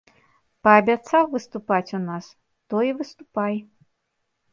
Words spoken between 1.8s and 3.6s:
у нас, то і выступай.